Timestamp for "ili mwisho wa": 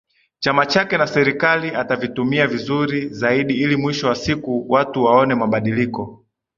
3.61-4.15